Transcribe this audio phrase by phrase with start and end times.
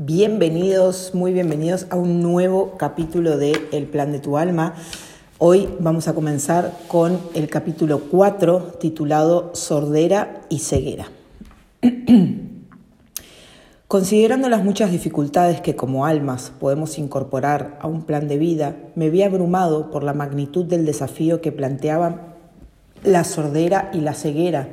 [0.00, 4.76] Bienvenidos, muy bienvenidos a un nuevo capítulo de El Plan de tu Alma.
[5.38, 11.10] Hoy vamos a comenzar con el capítulo 4 titulado Sordera y Ceguera.
[13.88, 19.10] Considerando las muchas dificultades que como almas podemos incorporar a un plan de vida, me
[19.10, 22.36] vi abrumado por la magnitud del desafío que planteaban
[23.02, 24.68] la sordera y la ceguera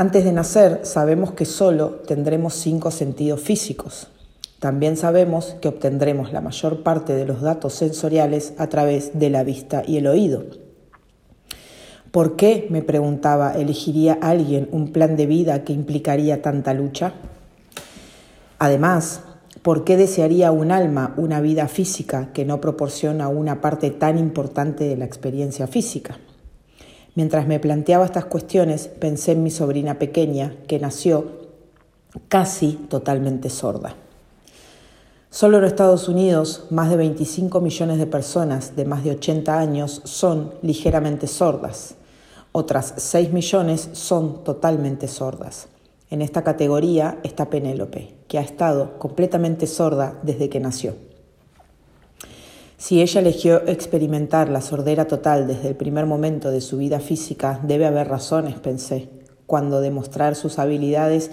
[0.00, 4.08] antes de nacer sabemos que solo tendremos cinco sentidos físicos.
[4.58, 9.44] También sabemos que obtendremos la mayor parte de los datos sensoriales a través de la
[9.44, 10.44] vista y el oído.
[12.10, 17.12] ¿Por qué, me preguntaba, elegiría alguien un plan de vida que implicaría tanta lucha?
[18.58, 19.20] Además,
[19.62, 24.84] ¿por qué desearía un alma una vida física que no proporciona una parte tan importante
[24.84, 26.18] de la experiencia física?
[27.14, 31.48] Mientras me planteaba estas cuestiones, pensé en mi sobrina pequeña, que nació
[32.28, 33.94] casi totalmente sorda.
[35.30, 40.00] Solo en Estados Unidos, más de 25 millones de personas de más de 80 años
[40.04, 41.96] son ligeramente sordas.
[42.52, 45.68] Otras 6 millones son totalmente sordas.
[46.08, 50.94] En esta categoría está Penélope, que ha estado completamente sorda desde que nació.
[52.78, 57.60] Si ella eligió experimentar la sordera total desde el primer momento de su vida física,
[57.62, 59.10] debe haber razones, pensé,
[59.44, 61.30] cuando demostrar sus habilidades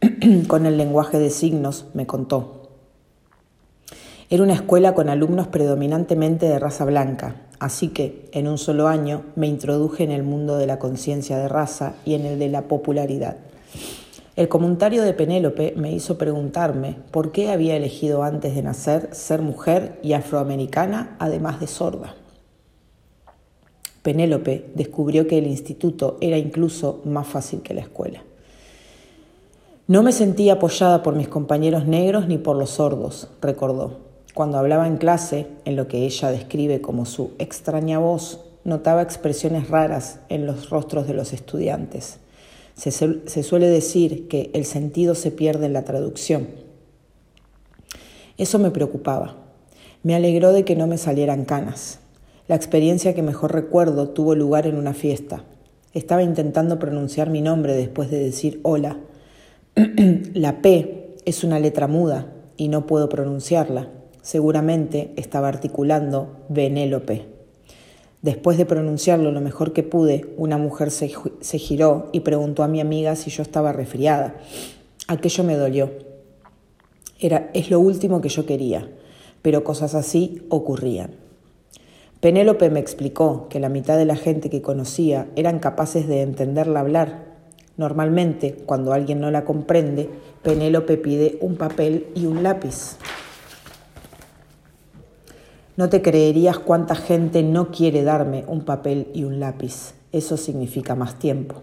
[0.48, 2.57] con el lenguaje de signos me contó.
[4.30, 9.22] Era una escuela con alumnos predominantemente de raza blanca, así que en un solo año
[9.36, 12.62] me introduje en el mundo de la conciencia de raza y en el de la
[12.68, 13.38] popularidad.
[14.36, 19.40] El comentario de Penélope me hizo preguntarme por qué había elegido antes de nacer ser
[19.40, 22.14] mujer y afroamericana, además de sorda.
[24.02, 28.22] Penélope descubrió que el instituto era incluso más fácil que la escuela.
[29.86, 34.07] No me sentía apoyada por mis compañeros negros ni por los sordos, recordó.
[34.38, 39.68] Cuando hablaba en clase, en lo que ella describe como su extraña voz, notaba expresiones
[39.68, 42.20] raras en los rostros de los estudiantes.
[42.76, 46.46] Se, suele decir que el sentido se pierde en la traducción.
[48.36, 49.38] Eso me preocupaba.
[50.04, 51.98] Me alegró de que no me salieran canas.
[52.46, 55.42] La experiencia que mejor recuerdo tuvo lugar en una fiesta.
[55.94, 59.00] Estaba intentando pronunciar mi nombre después de decir hola.
[60.32, 63.97] la P es una letra muda y no puedo pronunciarla.
[64.22, 67.38] Seguramente estaba articulando Benélope.
[68.22, 71.08] Después de pronunciarlo lo mejor que pude, una mujer se,
[71.58, 74.34] giró y preguntó a mi amiga si yo estaba resfriada.
[75.06, 75.90] Aquello me dolió.
[77.20, 78.90] Era, es lo último que yo quería,
[79.40, 81.12] pero cosas así ocurrían.
[82.20, 86.80] Penélope me explicó que la mitad de la gente que conocía eran capaces de entenderla
[86.80, 87.28] hablar.
[87.76, 90.10] Normalmente, cuando alguien no la comprende,
[90.42, 92.96] Penélope pide un papel y un lápiz.
[95.78, 99.94] No te creerías cuánta gente no quiere darme un papel y un lápiz.
[100.10, 101.62] Eso significa más tiempo.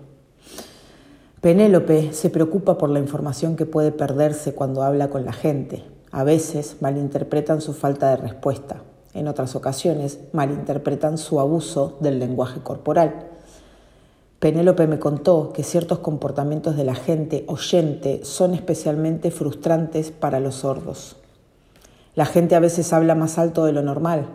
[1.42, 5.84] Penélope se preocupa por la información que puede perderse cuando habla con la gente.
[6.12, 8.84] A veces malinterpretan su falta de respuesta.
[9.14, 13.32] En otras ocasiones malinterpretan su abuso del lenguaje corporal.
[14.40, 20.56] Penélope me contó que ciertos comportamientos de la gente oyente son especialmente frustrantes para los
[20.56, 21.18] sordos.
[22.16, 24.28] La gente a veces habla más alto de lo normal.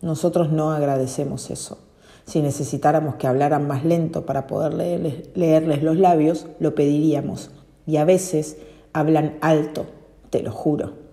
[0.00, 1.78] Nosotros no agradecemos eso.
[2.24, 7.50] Si necesitáramos que hablaran más lento para poder leerles, los labios, lo pediríamos.
[7.86, 8.56] Y a veces
[8.92, 9.86] hablan alto,
[10.30, 11.06] te lo juro.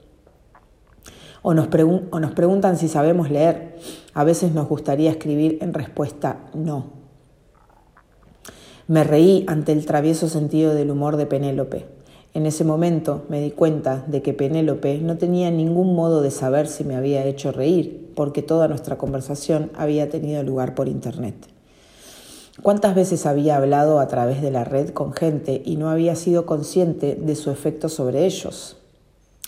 [1.44, 3.78] O nos, preguntan si sabemos leer.
[4.13, 7.03] A veces nos gustaría escribir en respuesta no.
[8.88, 11.85] Me reí ante el travieso sentido del humor de Penélope.
[12.36, 16.68] En ese momento me di cuenta de que Penélope no tenía ningún modo de saber
[16.68, 21.36] si me había hecho reír, porque toda nuestra conversación había tenido lugar por Internet.
[22.64, 26.48] ¿Cuántas veces había hablado a través de la red con gente y no había sido
[26.48, 28.78] consciente de su efecto sobre ellos?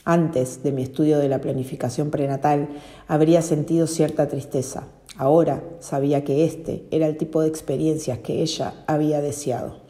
[0.04, 2.70] Antes de mi estudio de la planificación prenatal
[3.08, 4.88] habría sentido cierta tristeza.
[5.18, 9.85] Ahora sabía que este era el tipo de experiencias que ella había deseado.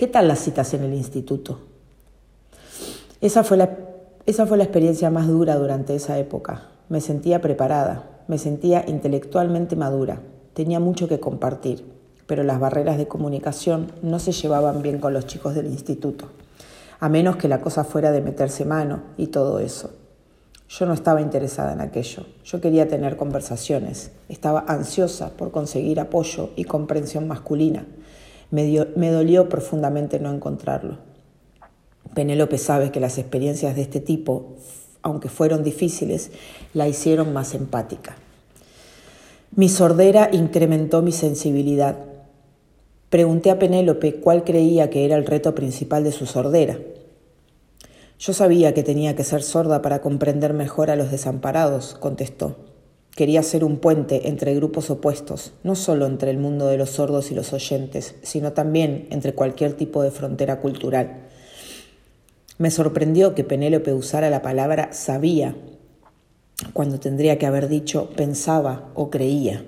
[0.00, 1.58] ¿Qué tal las citas en el instituto?
[3.20, 3.76] Esa fue, la,
[4.24, 6.68] esa fue la experiencia más dura durante esa época.
[6.88, 10.22] Me sentía preparada, me sentía intelectualmente madura,
[10.54, 11.84] tenía mucho que compartir,
[12.26, 16.30] pero las barreras de comunicación no se llevaban bien con los chicos del instituto,
[16.98, 19.90] a menos que la cosa fuera de meterse mano y todo eso.
[20.70, 26.52] Yo no estaba interesada en aquello, yo quería tener conversaciones, estaba ansiosa por conseguir apoyo
[26.56, 27.84] y comprensión masculina
[28.50, 30.98] me, dolió profundamente no encontrarlo.
[32.14, 34.56] Penélope sabe que las experiencias de este tipo,
[35.02, 36.30] aunque fueron difíciles,
[36.74, 38.16] la hicieron más empática.
[39.54, 41.96] Mi sordera incrementó mi sensibilidad.
[43.08, 46.78] Pregunté a Penélope cuál creía que era el reto principal de su sordera.
[48.18, 52.56] Yo sabía que tenía que ser sorda para comprender mejor a los desamparados, contestó.
[53.20, 57.30] Quería ser un puente entre grupos opuestos, no solo entre el mundo de los sordos
[57.30, 61.28] y los oyentes, sino también entre cualquier tipo de frontera cultural.
[62.56, 65.54] Me sorprendió que Penélope usara la palabra sabía
[66.72, 69.66] cuando tendría que haber dicho pensaba o creía.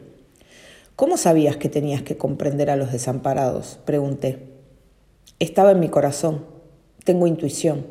[0.97, 3.79] ¿Cómo sabías que tenías que comprender a los desamparados?
[3.85, 4.47] pregunté.
[5.41, 6.47] Estaba en mi corazón.
[7.05, 7.85] Tengo intuición.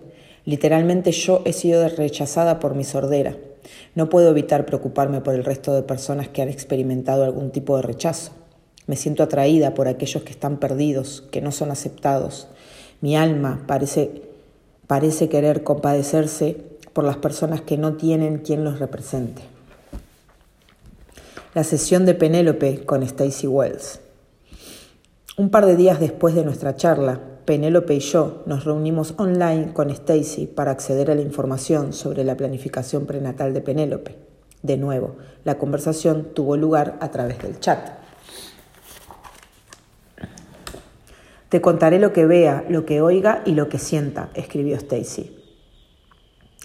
[0.44, 3.38] Literalmente yo he sido rechazada por mi sordera.
[3.96, 7.82] No puedo evitar preocuparme por el resto de personas que han experimentado algún tipo de
[7.82, 8.32] rechazo.
[8.88, 12.48] Me siento atraída por aquellos que están perdidos, que no son aceptados.
[13.02, 14.24] Mi alma parece,
[14.88, 16.58] parece querer compadecerse
[16.94, 19.44] por las personas que no tienen quien los represente.
[21.54, 24.00] La sesión de Penélope con Stacy Wells.
[25.38, 27.20] Un par de días después de nuestra charla,
[27.52, 32.38] Penélope y yo nos reunimos online con Stacy para acceder a la información sobre la
[32.38, 34.16] planificación prenatal de Penélope.
[34.64, 37.90] De nuevo, la conversación tuvo lugar a través del chat.
[41.50, 45.38] Te contaré lo que vea, lo que oiga y lo que sienta, escribió Stacy.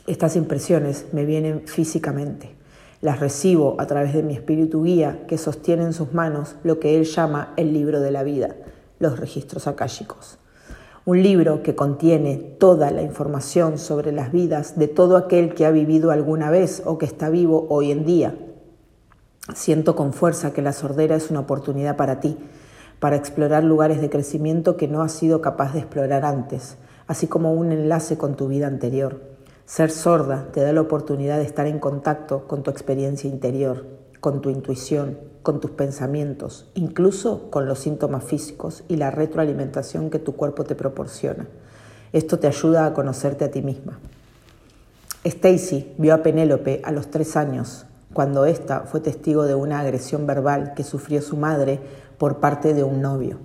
[0.07, 2.55] Estas impresiones me vienen físicamente.
[3.01, 6.97] Las recibo a través de mi espíritu guía que sostiene en sus manos lo que
[6.97, 8.55] él llama el libro de la vida,
[9.01, 10.39] los registros akáshicos
[11.07, 15.71] un libro que contiene toda la información sobre las vidas de todo aquel que ha
[15.71, 18.35] vivido alguna vez o que está vivo hoy en día.
[19.55, 22.37] Siento con fuerza que la sordera es una oportunidad para ti,
[22.99, 26.77] para explorar lugares de crecimiento que no has sido capaz de explorar antes,
[27.07, 29.21] así como un enlace con tu vida anterior.
[29.65, 33.87] Ser sorda te da la oportunidad de estar en contacto con tu experiencia interior,
[34.19, 40.19] con tu intuición, con tus pensamientos, incluso con los síntomas físicos y la retroalimentación que
[40.19, 41.47] tu cuerpo te proporciona.
[42.13, 44.01] Esto te ayuda a conocerte a ti misma.
[45.23, 50.27] Stacy vio a Penélope a los tres años, cuando ésta fue testigo de una agresión
[50.27, 51.79] verbal que sufrió su madre
[52.19, 53.39] por parte de un novio.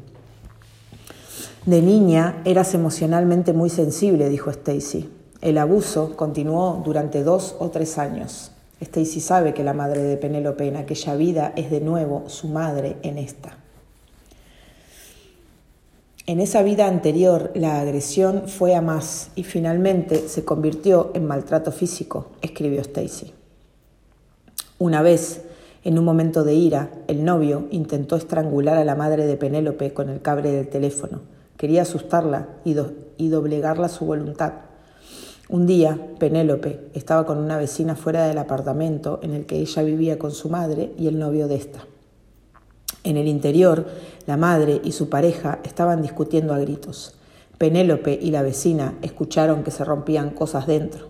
[1.67, 5.07] De niña eras emocionalmente muy sensible, dijo Stacy.
[5.41, 8.50] El abuso continuó durante dos o tres años.
[8.81, 12.97] Stacy sabe que la madre de Penélope en aquella vida es de nuevo su madre
[13.03, 13.57] en esta.
[16.25, 21.71] En esa vida anterior la agresión fue a más y finalmente se convirtió en maltrato
[21.71, 23.33] físico, escribió Stacy.
[24.79, 25.41] Una vez,
[25.83, 30.09] en un momento de ira, el novio intentó estrangular a la madre de Penélope con
[30.09, 31.21] el cable del teléfono.
[31.57, 32.75] Quería asustarla y,
[33.17, 34.53] y doblegarla su voluntad.
[35.51, 40.17] Un día, Penélope estaba con una vecina fuera del apartamento en el que ella vivía
[40.17, 41.79] con su madre y el novio de esta.
[43.03, 43.85] En el interior,
[44.27, 47.15] la madre y su pareja estaban discutiendo a gritos.
[47.57, 51.09] Penélope y la vecina escucharon que se rompían cosas dentro.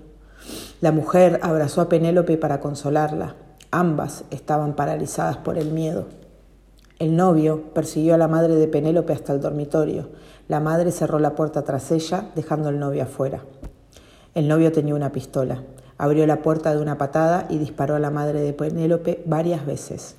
[0.81, 3.35] La mujer abrazó a Penélope para consolarla.
[3.69, 6.07] Ambas estaban paralizadas por el miedo.
[6.97, 10.09] El novio persiguió a la madre de Penélope hasta el dormitorio.
[10.47, 13.43] La madre cerró la puerta tras ella, dejando al novio afuera.
[14.33, 15.63] El novio tenía una pistola.
[15.97, 20.15] Abrió la puerta de una patada y disparó a la madre de Penélope varias veces.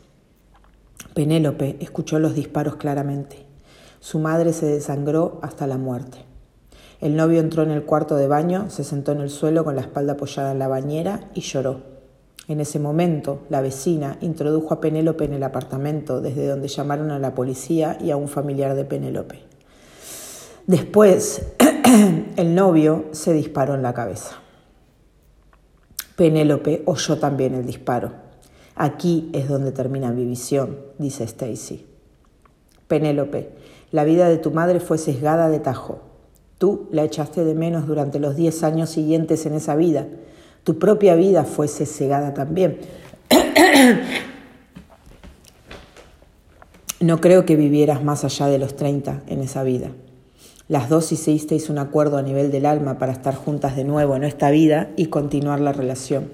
[1.14, 3.46] Penélope escuchó los disparos claramente.
[4.00, 6.18] Su madre se desangró hasta la muerte.
[7.00, 9.80] El novio entró en el cuarto de baño, se sentó en el suelo con la
[9.80, 11.80] espalda apoyada en la bañera y lloró.
[12.48, 17.18] En ese momento, la vecina introdujo a Penélope en el apartamento, desde donde llamaron a
[17.18, 19.40] la policía y a un familiar de Penélope.
[20.66, 21.42] Después,
[22.36, 24.36] el novio se disparó en la cabeza.
[26.16, 28.12] Penélope oyó también el disparo.
[28.74, 31.86] Aquí es donde termina mi visión, dice Stacy.
[32.88, 33.50] Penélope,
[33.90, 36.00] la vida de tu madre fue sesgada de tajo.
[36.58, 40.06] Tú la echaste de menos durante los diez años siguientes en esa vida.
[40.64, 42.78] Tu propia vida fue sesgada también.
[47.00, 49.90] No creo que vivieras más allá de los 30 en esa vida.
[50.72, 54.24] Las dos hicisteis un acuerdo a nivel del alma para estar juntas de nuevo en
[54.24, 56.32] esta vida y continuar la relación.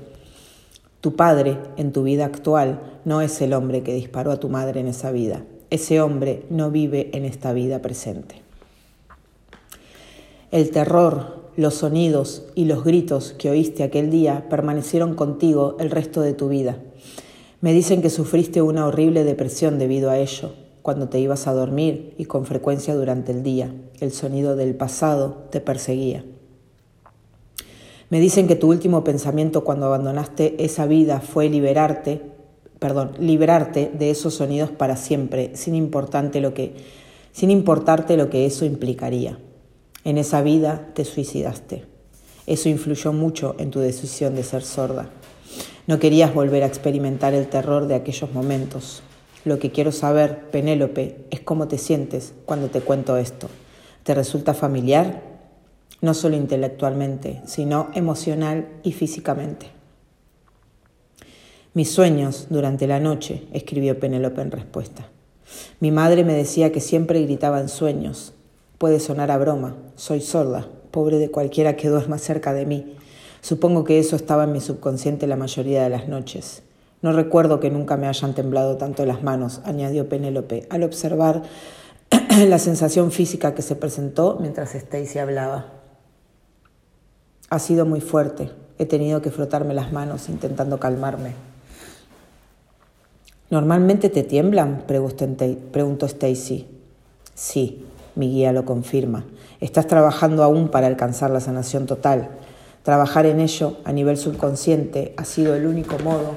[1.00, 4.78] Tu padre, en tu vida actual, no es el hombre que disparó a tu madre
[4.78, 5.42] en esa vida.
[5.70, 8.36] Ese hombre no vive en esta vida presente.
[10.52, 16.20] El terror, los sonidos y los gritos que oíste aquel día permanecieron contigo el resto
[16.20, 16.76] de tu vida.
[17.60, 20.52] Me dicen que sufriste una horrible depresión debido a ello,
[20.82, 23.74] cuando te ibas a dormir y con frecuencia durante el día.
[24.00, 26.24] El sonido del pasado te perseguía.
[28.10, 32.22] Me dicen que tu último pensamiento cuando abandonaste esa vida fue liberarte,
[32.78, 36.74] perdón, librarte de esos sonidos para siempre, sin importarte lo que,
[37.32, 39.38] sin importarte lo que eso implicaría.
[40.04, 41.84] En esa vida te suicidaste.
[42.46, 45.10] Eso influyó mucho en tu decisión de ser sorda.
[45.86, 49.02] No querías volver a experimentar el terror de aquellos momentos.
[49.44, 53.48] Lo que quiero saber, Penélope, es cómo te sientes cuando te cuento esto.
[54.08, 55.20] ¿Te resulta familiar?
[56.00, 59.66] No solo intelectualmente, sino emocional y físicamente.
[61.74, 65.08] Mis sueños durante la noche, escribió Penélope en respuesta.
[65.80, 68.32] Mi madre me decía que siempre gritaba en sueños.
[68.78, 72.96] Puede sonar a broma, soy sorda, pobre de cualquiera que duerma cerca de mí.
[73.42, 76.62] Supongo que eso estaba en mi subconsciente la mayoría de las noches.
[77.02, 81.42] No recuerdo que nunca me hayan temblado tanto las manos, añadió Penélope, al observar
[82.46, 85.66] la sensación física que se presentó mientras Stacy hablaba.
[87.50, 88.50] Ha sido muy fuerte.
[88.78, 91.32] He tenido que frotarme las manos intentando calmarme.
[93.50, 94.84] ¿Normalmente te tiemblan?
[94.86, 96.66] preguntó Stacy.
[97.34, 99.24] Sí, mi guía lo confirma.
[99.60, 102.28] Estás trabajando aún para alcanzar la sanación total.
[102.82, 106.34] Trabajar en ello a nivel subconsciente ha sido el único modo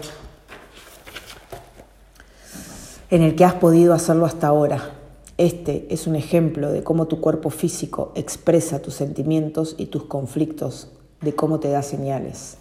[3.09, 5.00] en el que has podido hacerlo hasta ahora.
[5.41, 10.91] Este es un ejemplo de cómo tu cuerpo físico expresa tus sentimientos y tus conflictos,
[11.19, 12.57] de cómo te da señales.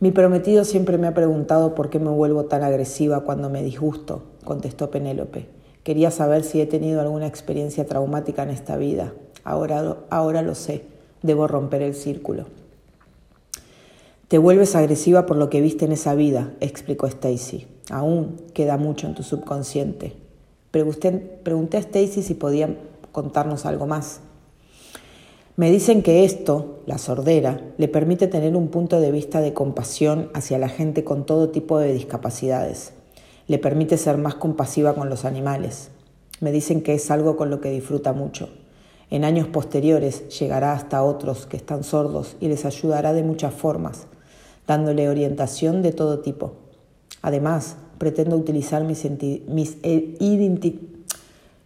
[0.00, 4.24] Mi prometido siempre me ha preguntado por qué me vuelvo tan agresiva cuando me disgusto,
[4.42, 5.46] contestó Penélope.
[5.84, 9.12] Quería saber si he tenido alguna experiencia traumática en esta vida.
[9.44, 10.82] Ahora, ahora lo sé.
[11.22, 12.46] Debo romper el círculo.
[14.26, 17.68] Te vuelves agresiva por lo que viste en esa vida, explicó Stacy.
[17.90, 20.29] Aún queda mucho en tu subconsciente.
[20.70, 22.76] Pregunté, a Stacy si podía
[23.12, 24.20] contarnos algo más.
[25.56, 30.30] Me dicen que esto, la sordera, le permite tener un punto de vista de compasión
[30.32, 32.92] hacia la gente con todo tipo de discapacidades
[33.50, 35.90] le permite ser más compasiva con los animales.
[36.38, 38.48] Me dicen que es algo con lo que disfruta mucho.
[39.10, 44.06] En años posteriores llegará hasta otros que están sordos y les ayudará de muchas formas,
[44.68, 46.52] dándole orientación de todo tipo.
[47.22, 50.16] Además, pretendo utilizar mis, eh,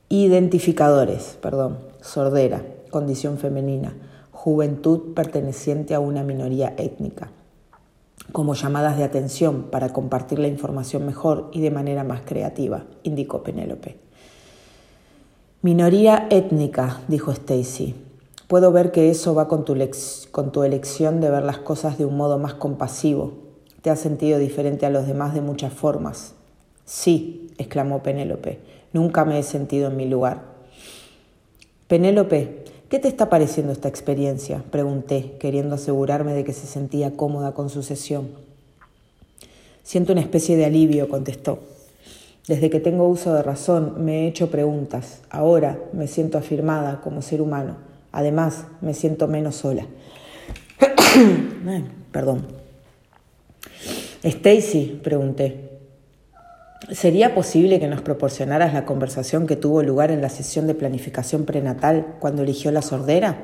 [0.09, 3.95] identificadores, perdón, sordera, condición femenina,
[4.33, 7.31] juventud perteneciente a una minoría étnica
[8.33, 13.45] como llamadas de atención para compartir la información mejor y de manera más creativa, indicó
[13.45, 13.97] Penélope.
[15.63, 17.95] Minoría étnica, dijo Stacy.
[18.49, 19.77] Puedo ver que eso va con tu,
[20.33, 23.44] con tu elección de ver las cosas de un modo más compasivo.
[23.85, 26.33] Te has sentido diferente a los demás de muchas formas.
[26.87, 28.59] Sí, exclamó Penélope,
[28.95, 30.41] nunca me he sentido en mi lugar.
[31.87, 34.63] Penélope, ¿Qué te está pareciendo esta experiencia?
[34.71, 38.29] Pregunté, queriendo asegurarme de que se sentía cómoda con su sesión.
[39.83, 41.59] Siento una especie de alivio, contestó.
[42.49, 45.21] Desde que tengo uso de razón me he hecho preguntas.
[45.29, 47.77] Ahora me siento afirmada como ser humano.
[48.13, 49.85] Además, me siento menos sola.
[52.13, 52.64] Perdón.
[54.23, 55.75] Stacy, pregunté,
[56.93, 61.47] ¿Sería posible que nos proporcionaras la conversación que tuvo lugar en la sesión de planificación
[61.47, 63.39] prenatal cuando eligió la sordera?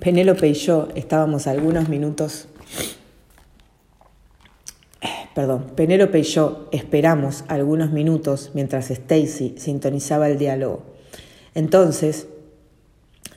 [0.00, 2.48] Penélope y yo estábamos algunos minutos.
[5.34, 10.82] Perdón, Penélope y yo esperamos algunos minutos mientras Stacy sintonizaba el diálogo.
[11.54, 12.26] Entonces,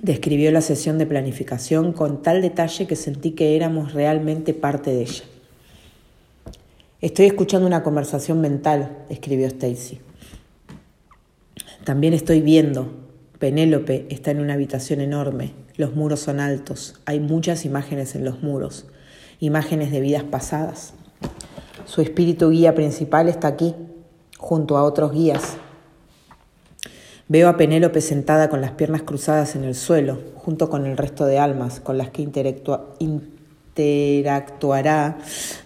[0.01, 5.01] describió la sesión de planificación con tal detalle que sentí que éramos realmente parte de
[5.03, 5.23] ella.
[6.99, 9.99] Estoy escuchando una conversación mental, escribió Stacy.
[11.83, 12.91] También estoy viendo.
[13.37, 15.53] Penélope está en una habitación enorme.
[15.75, 16.99] Los muros son altos.
[17.05, 18.87] Hay muchas imágenes en los muros.
[19.39, 20.95] Imágenes de vidas pasadas.
[21.85, 23.75] Su espíritu guía principal está aquí,
[24.39, 25.57] junto a otros guías.
[27.27, 31.27] Veo a Penélope sentada con las piernas cruzadas en el suelo, junto con el resto
[31.27, 32.95] de almas con las que interactúa
[33.77, 35.17] interactuará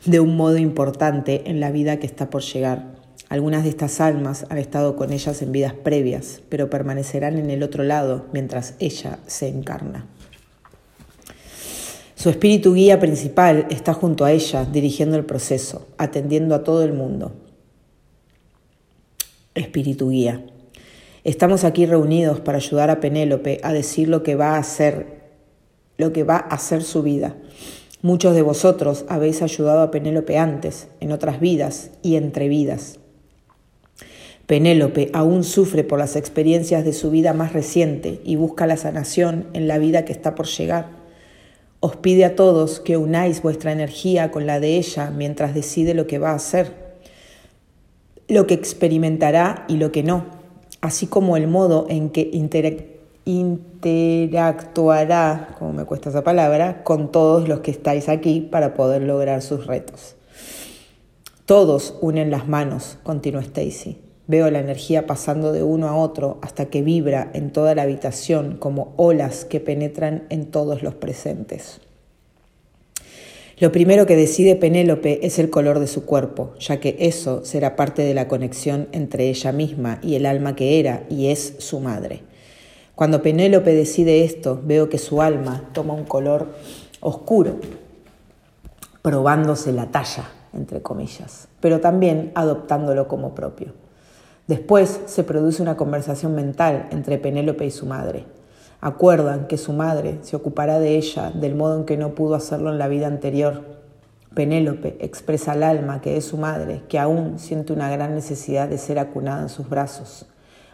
[0.05, 2.95] de un modo importante en la vida que está por llegar.
[3.29, 7.63] Algunas de estas almas han estado con ellas en vidas previas, pero permanecerán en el
[7.63, 10.05] otro lado mientras ella se encarna.
[12.15, 16.93] Su espíritu guía principal está junto a ella, dirigiendo el proceso, atendiendo a todo el
[16.93, 17.31] mundo.
[19.55, 20.43] Espíritu guía.
[21.23, 25.21] Estamos aquí reunidos para ayudar a Penélope a decir lo que va a hacer,
[25.97, 27.35] lo que va a hacer su vida.
[28.03, 32.97] Muchos de vosotros habéis ayudado a Penélope antes, en otras vidas y entre vidas.
[34.47, 39.45] Penélope aún sufre por las experiencias de su vida más reciente y busca la sanación
[39.53, 40.89] en la vida que está por llegar.
[41.79, 46.07] Os pide a todos que unáis vuestra energía con la de ella mientras decide lo
[46.07, 46.73] que va a hacer,
[48.27, 50.25] lo que experimentará y lo que no,
[50.81, 52.31] así como el modo en que
[53.25, 59.41] interactuará, como me cuesta esa palabra, con todos los que estáis aquí para poder lograr
[59.41, 60.15] sus retos.
[61.45, 63.99] Todos unen las manos, continuó Stacy.
[64.27, 68.55] Veo la energía pasando de uno a otro hasta que vibra en toda la habitación
[68.57, 71.81] como olas que penetran en todos los presentes.
[73.59, 77.75] Lo primero que decide Penélope es el color de su cuerpo, ya que eso será
[77.75, 81.79] parte de la conexión entre ella misma y el alma que era y es su
[81.79, 82.21] madre.
[83.01, 86.49] Cuando Penélope decide esto, veo que su alma toma un color
[86.99, 87.55] oscuro,
[89.01, 93.73] probándose la talla, entre comillas, pero también adoptándolo como propio.
[94.45, 98.25] Después se produce una conversación mental entre Penélope y su madre.
[98.81, 102.69] Acuerdan que su madre se ocupará de ella del modo en que no pudo hacerlo
[102.69, 103.63] en la vida anterior.
[104.35, 108.77] Penélope expresa al alma que es su madre, que aún siente una gran necesidad de
[108.77, 110.27] ser acunada en sus brazos.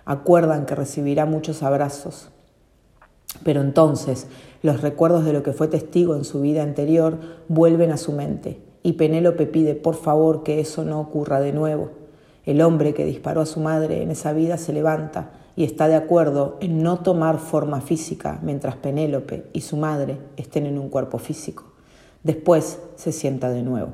[0.09, 2.29] Acuerdan que recibirá muchos abrazos.
[3.43, 4.27] Pero entonces
[4.63, 7.17] los recuerdos de lo que fue testigo en su vida anterior
[7.49, 11.89] vuelven a su mente y Penélope pide por favor que eso no ocurra de nuevo.
[12.45, 15.95] El hombre que disparó a su madre en esa vida se levanta y está de
[15.95, 21.17] acuerdo en no tomar forma física mientras Penélope y su madre estén en un cuerpo
[21.17, 21.65] físico.
[22.23, 23.89] Después se sienta de nuevo.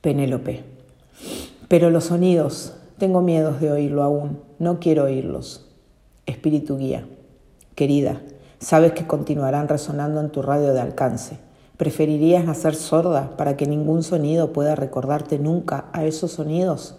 [0.00, 0.64] Penélope.
[1.68, 5.68] Pero los sonidos, tengo miedos de oírlo aún, no quiero oírlos.
[6.24, 7.04] Espíritu guía.
[7.74, 8.22] Querida,
[8.60, 11.40] sabes que continuarán resonando en tu radio de alcance
[11.76, 16.94] ¿Preferirías nacer sorda para que ningún sonido pueda recordarte nunca a esos sonidos?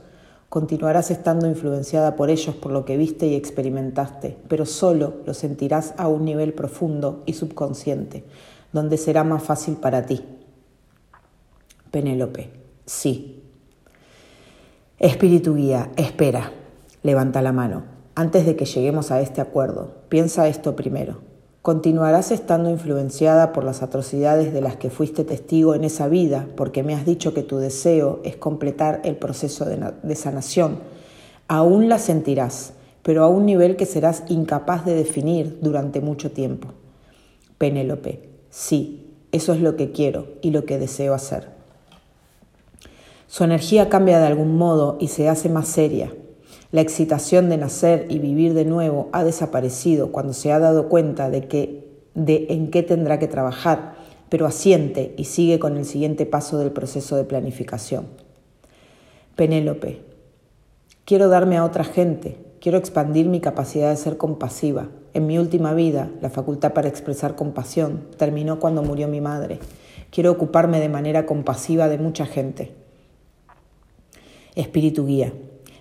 [0.50, 5.94] Continuarás estando influenciada por ellos por lo que viste y experimentaste, pero solo lo sentirás
[5.96, 8.26] a un nivel profundo y subconsciente,
[8.74, 10.22] donde será más fácil para ti.
[11.92, 12.50] Penélope,
[12.86, 13.43] sí.
[15.04, 16.54] Espíritu guía, espera.
[17.02, 17.84] Levanta la mano.
[18.16, 21.18] Antes de que lleguemos a este acuerdo, piensa esto primero.
[21.62, 26.84] Continuarás estando influenciada por las atrocidades de las que fuiste testigo en esa vida, porque
[26.84, 30.80] me has dicho que tu deseo es completar el proceso de, sanación.
[31.50, 36.70] Aún la sentirás, pero a un nivel que serás incapaz de definir durante mucho tiempo.
[37.58, 41.53] Penélope, sí, eso es lo que quiero y lo que deseo hacer.
[43.34, 46.14] Su energía cambia de algún modo y se hace más seria,
[46.72, 51.32] la excitación de nacer y vivir de nuevo ha desaparecido cuando se ha dado cuenta
[51.32, 53.96] de, que, de en qué tendrá que trabajar,
[54.30, 58.06] pero asiente y sigue con el siguiente paso del proceso de planificación.
[59.36, 60.04] Penélope,
[61.04, 64.90] quiero darme a otra gente, quiero expandir mi capacidad de ser compasiva.
[65.16, 69.58] En mi última vida, la facultad para expresar compasión terminó cuando murió mi madre.
[70.12, 72.83] Quiero ocuparme de manera compasiva de mucha gente.
[74.56, 75.34] Espíritu guía,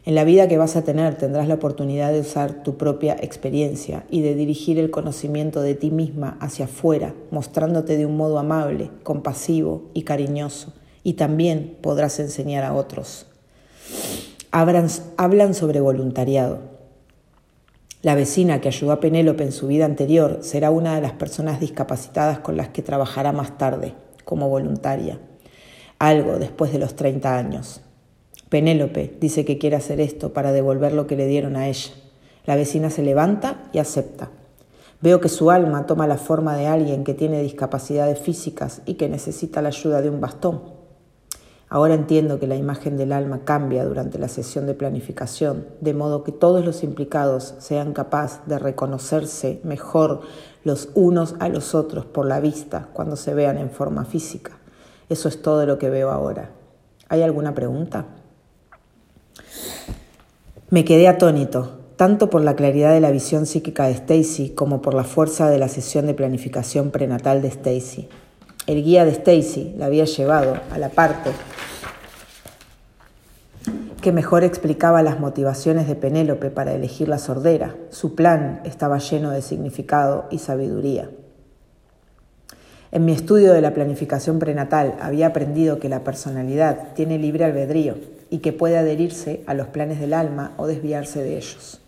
[0.04, 4.04] en la vida que vas a tener tendrás la oportunidad de usar tu propia experiencia
[4.10, 8.90] y de dirigir el conocimiento de ti misma hacia afuera, mostrándote de un modo amable,
[9.04, 10.72] compasivo y cariñoso.
[11.04, 13.26] Y también podrás enseñar a otros.
[14.50, 16.58] Hablan, sobre voluntariado.
[18.02, 21.60] La vecina que ayudó a Penélope en su vida anterior será una de las personas
[21.60, 25.20] discapacitadas con las que trabajará más tarde, como voluntaria.
[26.00, 27.82] Algo después de los 30 años.
[28.52, 31.90] Penélope dice que quiere hacer esto para devolver lo que le dieron a ella.
[32.44, 34.28] La vecina se levanta y acepta.
[35.00, 39.08] Veo que su alma toma la forma de alguien que tiene discapacidades físicas y que
[39.08, 40.60] necesita la ayuda de un bastón.
[41.70, 46.22] Ahora entiendo que la imagen del alma cambia durante la sesión de planificación, de modo
[46.22, 50.20] que todos los implicados sean capaces de reconocerse mejor
[50.62, 54.58] los unos a los otros por la vista cuando se vean en forma física.
[55.08, 56.50] Eso es todo lo que veo ahora.
[57.08, 58.18] ¿Hay alguna pregunta?
[60.70, 64.94] Me quedé atónito, tanto por la claridad de la visión psíquica de Stacy como por
[64.94, 68.08] la fuerza de la sesión de planificación prenatal de Stacy.
[68.66, 71.30] El guía de Stacy la había llevado a la parte
[74.00, 77.76] que mejor explicaba las motivaciones de Penélope para elegir la sordera.
[77.90, 81.10] Su plan estaba lleno de significado y sabiduría.
[82.90, 88.21] En mi estudio de la planificación prenatal había aprendido que la personalidad tiene libre albedrío
[88.32, 91.82] y que puede adherirse a los planes del alma o desviarse de ellos.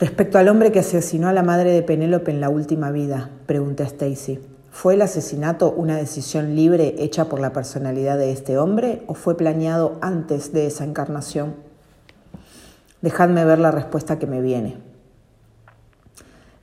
[0.00, 3.84] Respecto al hombre que asesinó a la madre de Penélope en la última vida, pregunté
[3.84, 4.40] a Stacy,
[4.72, 9.36] ¿fue el asesinato una decisión libre hecha por la personalidad de este hombre o fue
[9.36, 11.54] planeado antes de esa encarnación?
[13.00, 14.78] Dejadme ver la respuesta que me viene.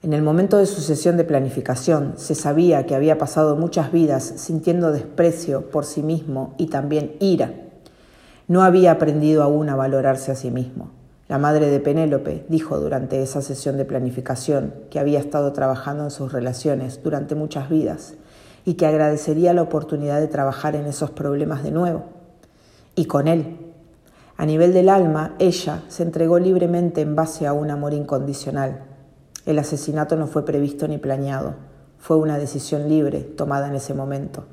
[0.04, 4.34] En el momento de su sesión de planificación se sabía que había pasado muchas vidas
[4.36, 7.71] sintiendo desprecio por sí mismo y también ira.
[8.52, 10.92] No había aprendido aún a valorarse a sí mismo.
[11.30, 16.12] La madre de Penélope dijo durante esa sesión de planificación que había estado trabajando en
[16.12, 18.16] sus relaciones durante muchas vidas
[18.66, 22.04] y que agradecería la oportunidad de trabajar en esos problemas de nuevo.
[22.94, 23.58] Y con él.
[24.36, 28.82] A nivel del alma, ella se entregó libremente en base a un amor incondicional.
[29.46, 31.56] El asesinato no fue previsto ni planeado,
[32.00, 34.44] fue una decisión libre tomada en ese momento.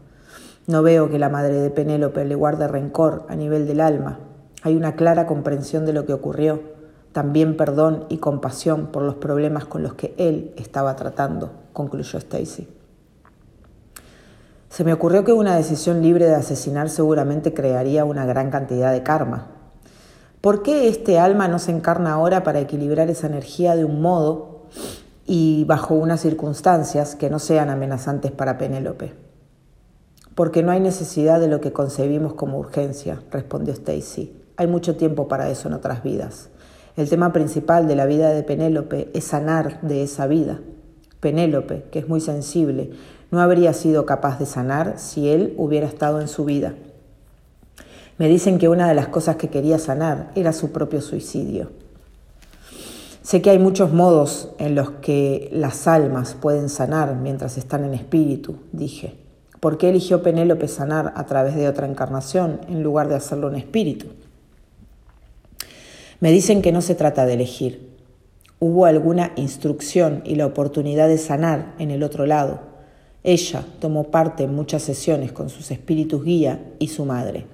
[0.69, 4.19] No veo que la madre de Penélope le guarde rencor a nivel del alma.
[4.63, 6.61] Hay una clara comprensión de lo que ocurrió,
[7.13, 12.69] también perdón y compasión por los problemas con los que él estaba tratando, concluyó Stacy.
[14.69, 19.03] Se me ocurrió que una decisión libre de asesinar seguramente crearía una gran cantidad de
[19.03, 19.47] karma.
[20.43, 24.65] ¿Por qué este alma no se encarna ahora para equilibrar esa energía de un modo
[25.25, 29.28] y bajo unas circunstancias que no sean amenazantes para Penélope?
[30.39, 34.33] Porque no hay necesidad de lo que concebimos como urgencia, respondió Stacy.
[34.57, 36.49] Hay mucho tiempo para eso en otras vidas.
[36.97, 40.61] El tema principal de la vida de Penélope es sanar de esa vida.
[41.19, 42.93] Penélope, que es muy sensible,
[43.33, 46.73] no habría sido capaz de sanar si él hubiera estado en su vida.
[48.17, 51.73] Me dicen que una de las cosas que quería sanar era su propio suicidio.
[53.23, 57.95] Sé que hay muchos modos en los que las almas pueden sanar mientras están en
[57.95, 59.27] espíritu, dije.
[59.61, 63.57] ¿Por qué eligió Penélope sanar a través de otra encarnación en lugar de hacerlo en
[63.57, 64.07] espíritu?
[66.21, 67.97] Me dicen que no se trata de elegir.
[68.61, 72.69] Hubo alguna instrucción y la oportunidad de sanar en el otro lado,
[73.25, 77.47] ella tomó parte en muchas sesiones con sus espíritus guía y su madre.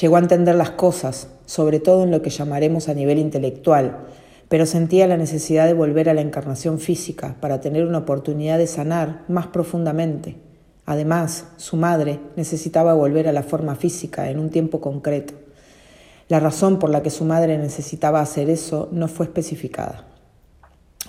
[0.00, 4.06] Llegó a entender las cosas, sobre todo en lo que llamaremos a nivel intelectual,
[4.48, 8.66] pero sentía la necesidad de volver a la encarnación física para tener una oportunidad de
[8.66, 10.36] sanar más profundamente.
[10.84, 15.34] Además, su madre necesitaba volver a la forma física en un tiempo concreto.
[16.28, 20.06] La razón por la que su madre necesitaba hacer eso no fue especificada.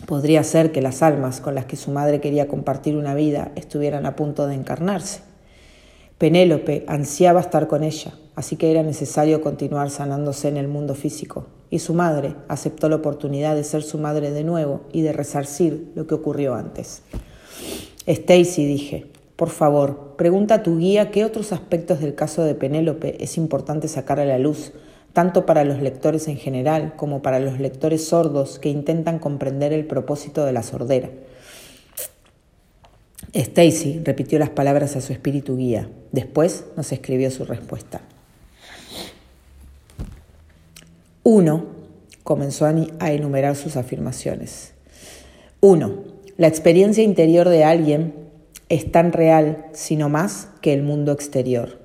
[0.06, 4.06] Podría ser que las almas con las que su madre quería compartir una vida estuvieran
[4.06, 5.22] a punto de encarnarse.
[6.18, 11.48] Penélope ansiaba estar con ella, así que era necesario continuar sanándose en el mundo físico,
[11.70, 15.92] y su madre aceptó la oportunidad de ser su madre de nuevo y de resarcir
[15.96, 17.02] lo que ocurrió antes.
[18.06, 23.24] Stacy, dije, por favor, pregunta a tu guía qué otros aspectos del caso de Penélope
[23.24, 24.74] es importante sacar a la luz
[25.14, 29.86] tanto para los lectores en general como para los lectores sordos que intentan comprender el
[29.86, 31.10] propósito de la sordera.
[33.32, 35.90] Stacy repitió las palabras a su espíritu guía.
[36.12, 38.02] Después nos escribió su respuesta.
[41.24, 41.66] Uno,
[42.24, 44.74] comenzó a enumerar sus afirmaciones.
[45.62, 46.04] Uno,
[46.38, 48.23] la experiencia interior de alguien
[48.70, 51.80] es tan real, sino más, que el mundo exterior.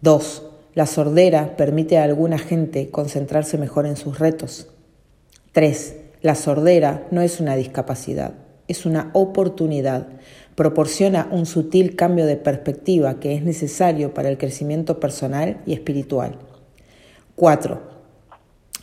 [0.00, 4.68] Dos, la sordera permite a alguna gente concentrarse mejor en sus retos.
[5.52, 5.96] 3.
[6.22, 8.32] La sordera no es una discapacidad,
[8.68, 10.06] es una oportunidad.
[10.54, 16.38] Proporciona un sutil cambio de perspectiva que es necesario para el crecimiento personal y espiritual.
[17.36, 17.80] 4.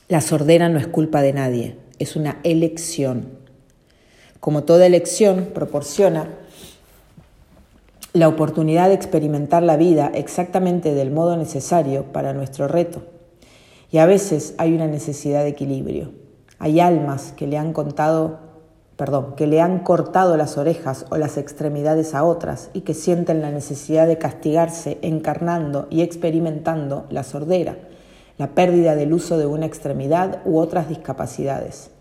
[0.09, 3.39] La sordera no es culpa de nadie, es una elección.
[4.39, 6.29] Como toda elección, proporciona
[8.13, 13.03] la oportunidad de experimentar la vida exactamente del modo necesario para nuestro reto.
[13.91, 16.11] Y a veces hay una necesidad de equilibrio.
[16.57, 18.39] Hay almas que le han contado,
[18.95, 23.41] perdón, que le han cortado las orejas o las extremidades a otras y que sienten
[23.41, 27.77] la necesidad de castigarse encarnando y experimentando la sordera,
[28.37, 31.91] la pérdida del uso de una extremidad u otras discapacidades.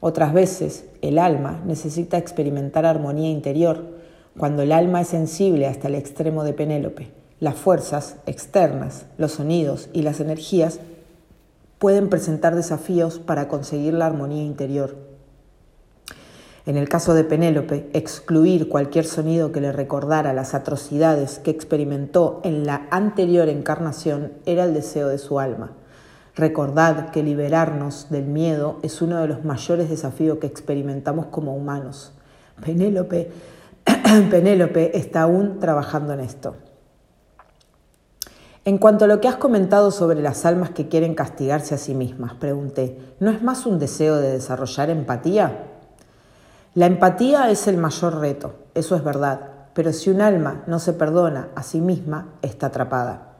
[0.00, 3.99] Otras veces el alma necesita experimentar armonía interior
[4.40, 9.90] cuando el alma es sensible hasta el extremo de Penélope, las fuerzas externas, los sonidos
[9.92, 10.80] y las energías
[11.78, 14.96] pueden presentar desafíos para conseguir la armonía interior.
[16.64, 22.40] En el caso de Penélope, excluir cualquier sonido que le recordara las atrocidades que experimentó
[22.42, 25.72] en la anterior encarnación era el deseo de su alma.
[26.34, 32.12] Recordad que liberarnos del miedo es uno de los mayores desafíos que experimentamos como humanos.
[32.64, 33.30] Penélope
[34.30, 36.56] Penélope está aún trabajando en esto.
[38.64, 41.94] En cuanto a lo que has comentado sobre las almas que quieren castigarse a sí
[41.94, 45.66] mismas, pregunté, ¿no es más un deseo de desarrollar empatía?
[46.74, 49.40] La empatía es el mayor reto, eso es verdad,
[49.72, 53.30] pero si un alma no se perdona a sí misma, está atrapada.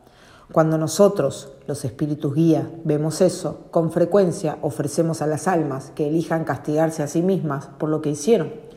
[0.53, 6.45] Cuando nosotros, los espíritus guía, vemos eso, con frecuencia ofrecemos a las almas que elijan
[6.45, 8.70] castigarse a sí mismas por lo que hicieron.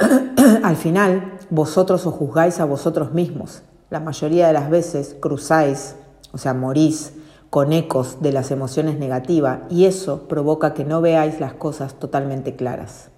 [0.62, 3.62] Al final, vosotros os juzgáis a vosotros mismos.
[3.90, 5.96] La mayoría de las veces cruzáis,
[6.32, 7.12] o sea, morís
[7.50, 12.56] con ecos de las emociones negativas y eso provoca que no veáis las cosas totalmente
[12.56, 13.10] claras.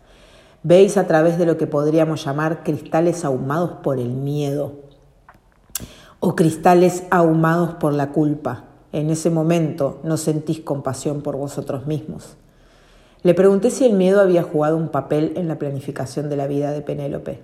[0.62, 4.72] Veis a través de lo que podríamos llamar cristales ahumados por el miedo
[6.18, 8.64] o cristales ahumados por la culpa.
[8.92, 12.36] En ese momento no sentís compasión por vosotros mismos.
[13.22, 16.72] Le pregunté si el miedo había jugado un papel en la planificación de la vida
[16.72, 17.42] de Penélope.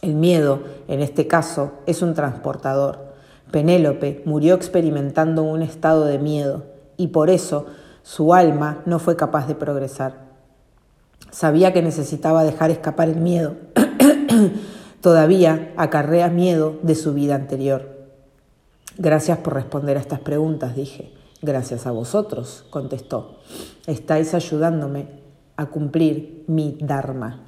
[0.00, 3.08] El miedo, en este caso, es un transportador
[3.50, 6.64] Penélope murió experimentando un estado de miedo
[6.96, 7.66] y por eso
[8.02, 10.28] su alma no fue capaz de progresar.
[11.30, 13.56] Sabía que necesitaba dejar escapar el miedo.
[15.00, 17.96] Todavía acarrea miedo de su vida anterior.
[18.98, 21.12] Gracias por responder a estas preguntas, dije.
[21.40, 23.38] Gracias a vosotros, contestó.
[23.86, 25.06] Estáis ayudándome
[25.56, 27.44] a cumplir mi Dharma.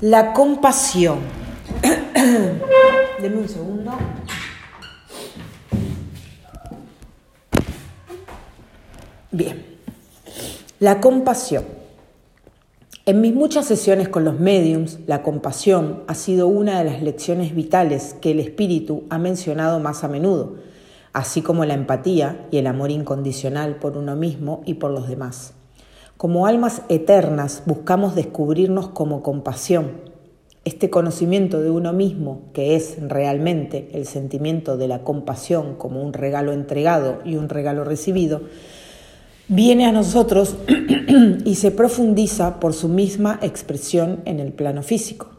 [0.00, 1.20] La compasión.
[3.22, 3.92] Deme un segundo.
[9.30, 9.64] Bien.
[10.80, 11.64] La compasión.
[13.06, 17.54] En mis muchas sesiones con los mediums, la compasión ha sido una de las lecciones
[17.54, 20.56] vitales que el espíritu ha mencionado más a menudo,
[21.16, 25.54] así como la empatía y el amor incondicional por uno mismo y por los demás.
[26.18, 29.92] Como almas eternas buscamos descubrirnos como compasión,
[30.66, 36.12] este conocimiento de uno mismo, que es realmente el sentimiento de la compasión como un
[36.12, 38.42] regalo entregado y un regalo recibido,
[39.48, 40.56] viene a nosotros
[41.46, 45.30] y se profundiza por su misma expresión en el plano físico.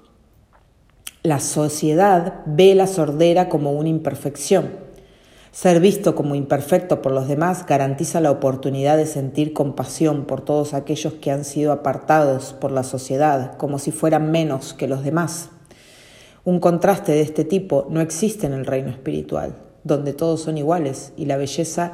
[1.21, 4.86] La sociedad ve la sordera como una imperfección,
[5.59, 10.75] ser visto como imperfecto por los demás garantiza la oportunidad de sentir compasión por todos
[10.75, 15.49] aquellos que han sido apartados por la sociedad como si fueran menos que los demás.
[16.43, 21.11] Un contraste de este tipo no existe en el reino espiritual, donde todos son iguales
[21.17, 21.93] y la belleza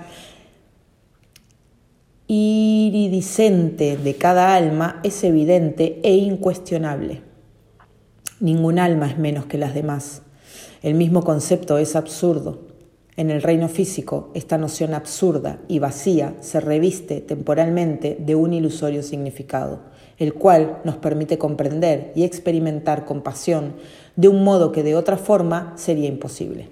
[2.28, 7.21] iridiscente de cada alma es evidente e incuestionable.
[8.41, 10.21] Ningún alma es menos que las demás.
[10.82, 12.73] El mismo concepto es absurdo.
[13.15, 19.04] En el reino físico, esta noción absurda y vacía se reviste temporalmente de un ilusorio
[19.04, 19.82] significado,
[20.17, 23.76] el cual nos permite comprender y experimentar compasión
[24.15, 26.69] de un modo que de otra forma sería imposible.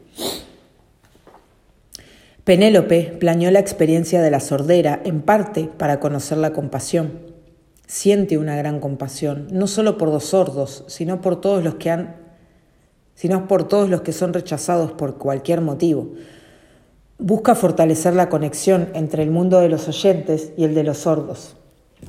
[2.44, 7.20] Penélope planeó la experiencia de la sordera en parte para conocer la compasión.
[7.86, 12.21] Siente una gran compasión, no solo por los sordos, sino por todos los que han
[13.16, 16.10] sino por todos los que son rechazados por cualquier motivo.
[17.18, 21.56] Busca fortalecer la conexión entre el mundo de los oyentes y el de los sordos,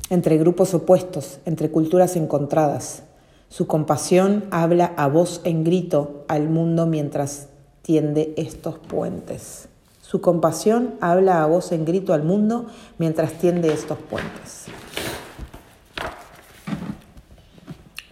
[0.09, 3.03] entre grupos opuestos, entre culturas encontradas.
[3.49, 7.49] Su compasión habla a voz en grito al mundo mientras
[7.83, 9.67] tiende estos puentes.
[10.01, 12.65] Su compasión habla a voz en grito al mundo
[12.97, 14.65] mientras tiende estos puentes.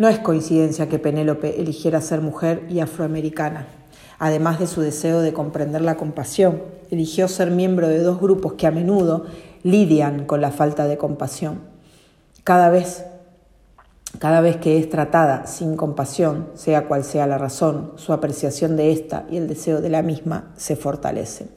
[0.02, 3.68] No es coincidencia que Penélope eligiera ser mujer y afroamericana.
[4.18, 8.66] Además de su deseo de comprender la compasión, eligió ser miembro de dos grupos que
[8.66, 9.28] a menudo
[9.62, 11.60] lidian con la falta de compasión.
[12.44, 13.06] Cada vez,
[14.18, 18.92] cada vez que es tratada sin compasión, sea cual sea la razón, su apreciación de
[18.92, 21.48] esta y el deseo de la misma se fortalecen.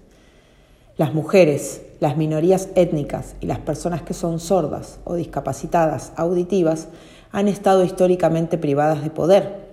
[0.98, 6.88] Las mujeres, las minorías étnicas y las personas que son sordas o discapacitadas auditivas
[7.34, 9.64] han estado históricamente privadas de poder.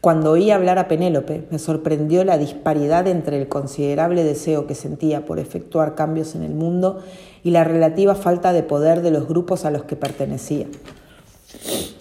[0.00, 5.24] Cuando oí hablar a Penélope, me sorprendió la disparidad entre el considerable deseo que sentía
[5.24, 7.00] por efectuar cambios en el mundo
[7.42, 10.68] y la relativa falta de poder de los grupos a los que pertenecía.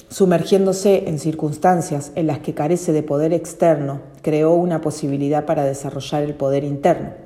[0.10, 6.22] Sumergiéndose en circunstancias en las que carece de poder externo, creó una posibilidad para desarrollar
[6.22, 7.23] el poder interno.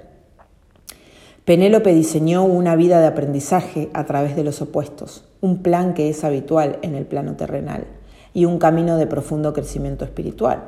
[1.48, 6.26] Penélope diseñó una vida de aprendizaje a través de los opuestos, un plan que es
[6.26, 7.86] habitual en el plano terrenal
[8.34, 10.66] y un camino de profundo crecimiento espiritual.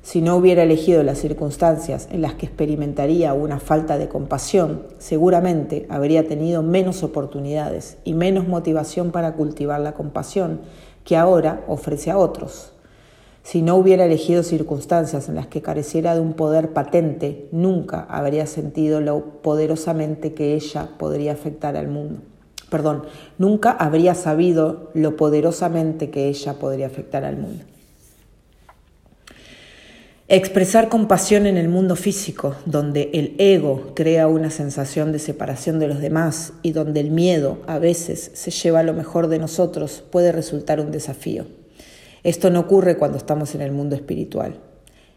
[0.00, 5.84] Si no hubiera elegido las circunstancias en las que experimentaría una falta de compasión, seguramente
[5.90, 10.62] habría tenido menos oportunidades y menos motivación para cultivar la compasión
[11.04, 12.72] que ahora ofrece a otros.
[13.46, 18.44] Si no hubiera elegido circunstancias en las que careciera de un poder patente, nunca habría
[18.44, 22.22] sentido lo poderosamente que ella podría afectar al mundo.
[22.70, 23.04] Perdón,
[23.38, 27.62] nunca habría sabido lo poderosamente que ella podría afectar al mundo.
[30.26, 35.86] Expresar compasión en el mundo físico, donde el ego crea una sensación de separación de
[35.86, 40.32] los demás y donde el miedo a veces se lleva lo mejor de nosotros, puede
[40.32, 41.46] resultar un desafío.
[42.26, 44.56] Esto no ocurre cuando estamos en el mundo espiritual.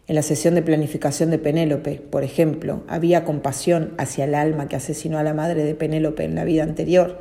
[0.05, 4.75] En la sesión de planificación de Penélope, por ejemplo, había compasión hacia el alma que
[4.75, 7.17] asesinó a la madre de Penélope en la vida anterior.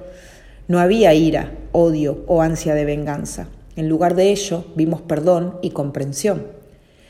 [0.68, 3.48] No había ira, odio o ansia de venganza.
[3.76, 6.48] En lugar de ello, vimos perdón y comprensión.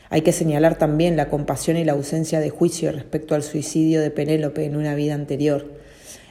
[0.09, 4.09] Hay que señalar también la compasión y la ausencia de juicio respecto al suicidio de
[4.09, 5.65] Penélope en una vida anterior.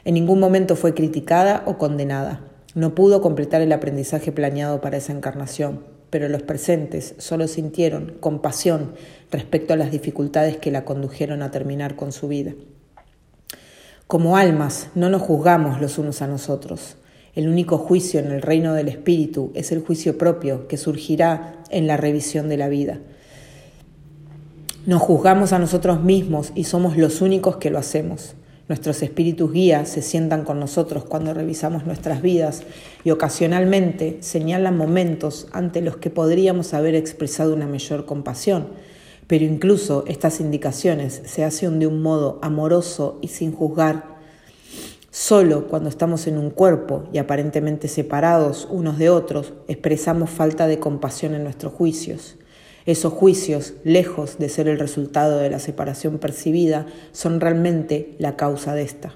[0.07, 2.41] En ningún momento fue criticada o condenada.
[2.75, 8.93] No pudo completar el aprendizaje planeado para esa encarnación, pero los presentes solo sintieron compasión
[9.31, 12.53] respecto a las dificultades que la condujeron a terminar con su vida.
[14.07, 16.97] Como almas, no nos juzgamos los unos a nosotros.
[17.35, 21.87] El único juicio en el reino del Espíritu es el juicio propio que surgirá en
[21.87, 23.01] la revisión de la vida.
[24.87, 28.35] Nos juzgamos a nosotros mismos y somos los únicos que lo hacemos.
[28.69, 32.65] Nuestros espíritus guías se sientan con nosotros cuando revisamos nuestras vidas
[33.03, 38.67] y ocasionalmente señalan momentos ante los que podríamos haber expresado una mayor compasión,
[39.27, 44.19] pero incluso estas indicaciones se hacen de un modo amoroso y sin juzgar.
[45.11, 50.79] Solo cuando estamos en un cuerpo y aparentemente separados unos de otros, expresamos falta de
[50.79, 52.38] compasión en nuestros juicios.
[52.89, 58.75] Esos juicios, lejos de ser el resultado de la separación percibida, son realmente la causa
[58.75, 59.15] de esta.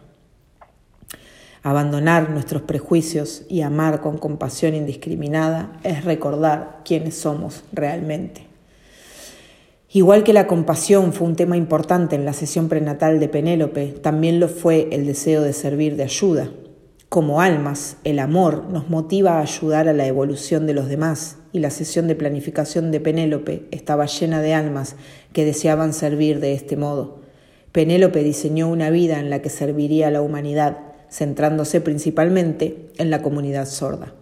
[1.62, 8.46] Abandonar nuestros prejuicios y amar con compasión indiscriminada es recordar quiénes somos realmente.
[9.90, 14.38] Igual que la compasión fue un tema importante en la sesión prenatal de Penélope, también
[14.38, 16.50] lo fue el deseo de servir de ayuda.
[17.08, 21.58] Como almas, el amor nos motiva a ayudar a la evolución de los demás y
[21.58, 24.96] la sesión de planificación de Penélope estaba llena de almas
[25.32, 27.20] que deseaban servir de este modo.
[27.72, 30.78] Penélope diseñó una vida en la que serviría a la humanidad,
[31.10, 34.14] centrándose principalmente en la comunidad sorda.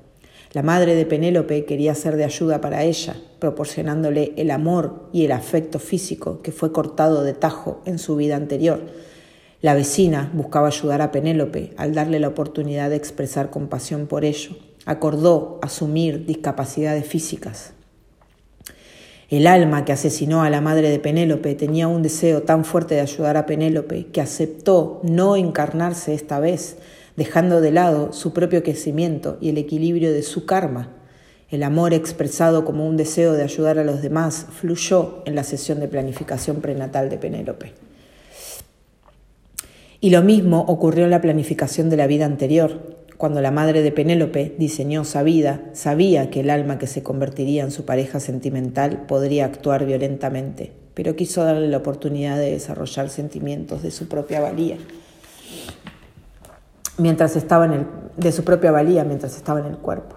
[0.52, 5.32] La madre de Penélope quería ser de ayuda para ella, proporcionándole el amor y el
[5.32, 8.80] afecto físico que fue cortado de tajo en su vida anterior.
[9.62, 14.56] La vecina buscaba ayudar a Penélope al darle la oportunidad de expresar compasión por ello
[14.86, 17.72] acordó asumir discapacidades físicas.
[19.30, 23.02] El alma que asesinó a la madre de Penélope tenía un deseo tan fuerte de
[23.02, 26.78] ayudar a Penélope que aceptó no encarnarse esta vez,
[27.16, 30.96] dejando de lado su propio crecimiento y el equilibrio de su karma.
[31.48, 35.78] El amor expresado como un deseo de ayudar a los demás fluyó en la sesión
[35.78, 37.72] de planificación prenatal de Penélope.
[40.00, 42.96] Y lo mismo ocurrió en la planificación de la vida anterior.
[43.20, 47.62] Cuando la madre de Penélope diseñó esa vida, sabía que el alma que se convertiría
[47.62, 53.82] en su pareja sentimental podría actuar violentamente, pero quiso darle la oportunidad de desarrollar sentimientos
[53.82, 54.78] de su propia valía.
[56.96, 60.16] Mientras estaba en el, de su propia valía mientras estaba en el cuerpo.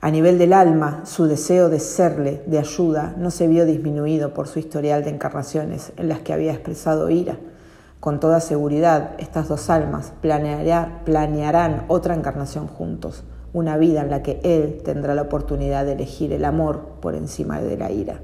[0.00, 4.48] A nivel del alma, su deseo de serle de ayuda no se vio disminuido por
[4.48, 7.36] su historial de encarnaciones en las que había expresado ira
[8.00, 14.40] con toda seguridad, estas dos almas planearán otra encarnación juntos, una vida en la que
[14.42, 18.20] Él tendrá la oportunidad de elegir el amor por encima de la ira.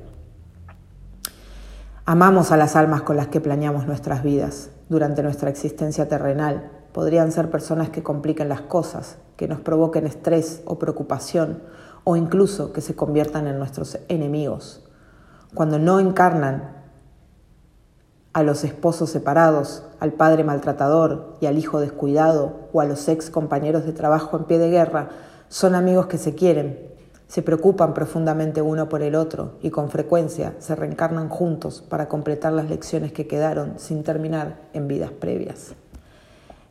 [2.07, 6.71] Amamos a las almas con las que planeamos nuestras vidas durante nuestra existencia terrenal.
[6.93, 11.63] Podrían ser personas que compliquen las cosas, que nos provoquen estrés o preocupación,
[12.05, 14.89] o incluso que se conviertan en nuestros enemigos.
[15.53, 16.86] Cuando no encarnan
[18.37, 23.31] a los esposos separados, al padre maltratador y al hijo descuidado o a los ex
[23.31, 25.09] compañeros de trabajo en pie de guerra,
[25.49, 26.79] son amigos que se quieren,
[27.29, 32.53] se preocupan profundamente uno por el otro y con frecuencia se reencarnan juntos para completar
[32.53, 35.75] las lecciones que quedaron sin terminar en vidas previas.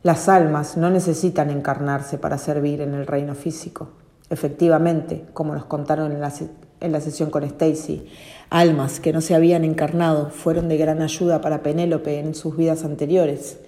[0.04, 3.88] Las almas no necesitan encarnarse para servir en el reino físico.
[4.30, 6.30] Efectivamente, como nos contaron en la,
[6.80, 8.06] en la sesión con Stacy,
[8.50, 12.84] Almas que no se habían encarnado fueron de gran ayuda para Penélope en sus vidas
[12.84, 13.58] anteriores.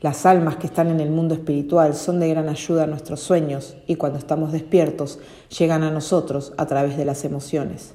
[0.00, 3.76] Las almas que están en el mundo espiritual son de gran ayuda a nuestros sueños
[3.88, 5.18] y cuando estamos despiertos
[5.58, 7.94] llegan a nosotros a través de las emociones.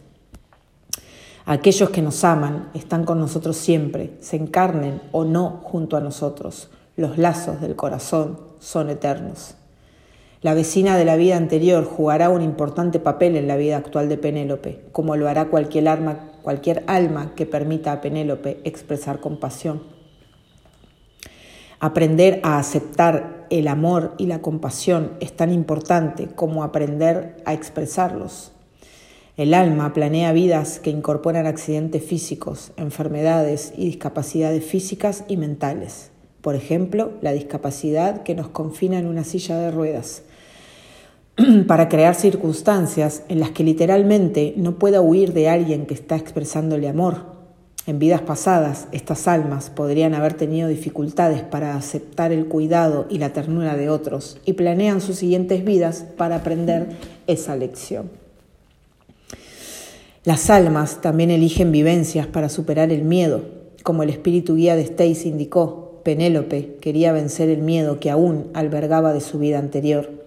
[1.45, 6.69] Aquellos que nos aman están con nosotros siempre, se encarnen o no junto a nosotros.
[6.97, 9.55] Los lazos del corazón son eternos.
[10.45, 14.19] La vecina de la vida anterior jugará un importante papel en la vida actual de
[14.19, 15.89] Penélope, como lo hará cualquier,
[16.43, 19.81] cualquier alma que permita a Penélope expresar compasión.
[21.79, 28.51] Aprender a aceptar el amor y la compasión es tan importante como aprender a expresarlos.
[29.37, 36.11] El alma planea vidas que incorporan accidentes físicos, enfermedades y discapacidades físicas y mentales.
[36.41, 40.21] Por ejemplo, la discapacidad que nos confina en una silla de ruedas,
[41.67, 46.88] para crear circunstancias en las que literalmente no pueda huir de alguien que está expresándole
[46.88, 47.36] amor.
[47.88, 53.31] En vidas pasadas, estas almas podrían haber tenido dificultades para aceptar el cuidado y la
[53.31, 56.89] ternura de otros y planean sus siguientes vidas para aprender
[57.27, 58.09] esa lección.
[60.23, 63.43] Las almas también eligen vivencias para superar el miedo,
[63.83, 66.01] como el espíritu guía de Stacy indicó.
[66.03, 70.24] Penélope quería vencer el miedo que aún albergaba de su vida anterior.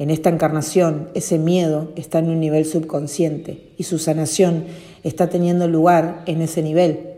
[0.00, 4.64] En esta encarnación, ese miedo está en un nivel subconsciente y su sanación
[5.04, 7.16] está teniendo lugar en ese nivel.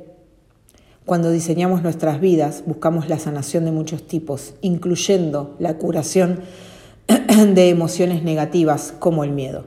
[1.04, 6.40] Cuando diseñamos nuestras vidas, buscamos la sanación de muchos tipos, incluyendo la curación
[7.54, 9.66] de emociones negativas como el miedo.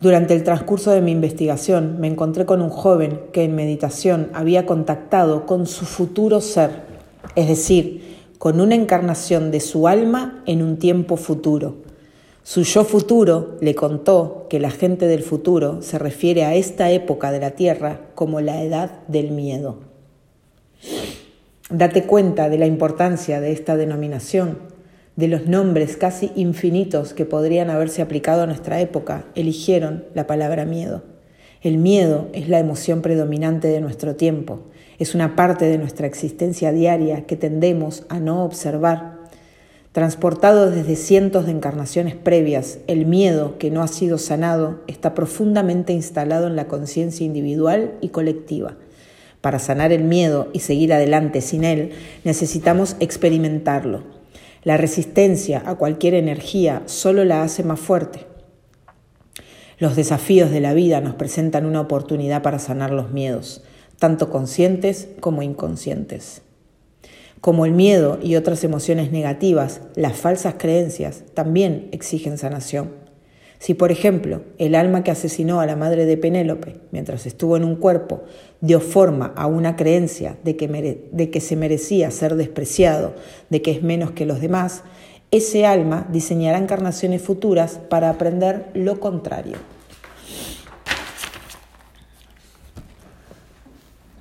[0.00, 4.66] Durante el transcurso de mi investigación me encontré con un joven que en meditación había
[4.66, 6.82] contactado con su futuro ser,
[7.36, 11.76] es decir, con una encarnación de su alma en un tiempo futuro.
[12.42, 17.32] Su yo futuro le contó que la gente del futuro se refiere a esta época
[17.32, 19.78] de la Tierra como la edad del miedo.
[21.70, 24.74] Date cuenta de la importancia de esta denominación
[25.16, 30.64] de los nombres casi infinitos que podrían haberse aplicado a nuestra época, eligieron la palabra
[30.64, 31.02] miedo.
[31.62, 34.60] El miedo es la emoción predominante de nuestro tiempo,
[34.98, 39.18] es una parte de nuestra existencia diaria que tendemos a no observar.
[39.92, 45.92] Transportado desde cientos de encarnaciones previas, el miedo que no ha sido sanado está profundamente
[45.92, 48.76] instalado en la conciencia individual y colectiva.
[49.40, 51.92] Para sanar el miedo y seguir adelante sin él,
[52.24, 54.02] necesitamos experimentarlo,
[54.64, 58.26] la resistencia a cualquier energía solo la hace más fuerte.
[59.78, 63.62] Los desafíos de la vida nos presentan una oportunidad para sanar los miedos,
[63.98, 66.42] tanto conscientes como inconscientes.
[67.40, 73.04] Como el miedo y otras emociones negativas, las falsas creencias también exigen sanación.
[73.58, 77.64] Si, por ejemplo, el alma que asesinó a la madre de Penélope mientras estuvo en
[77.64, 78.22] un cuerpo
[78.60, 80.68] dio forma a una creencia de que,
[81.10, 83.14] de que se merecía ser despreciado,
[83.50, 84.82] de que es menos que los demás,
[85.30, 89.56] ese alma diseñará encarnaciones futuras para aprender lo contrario.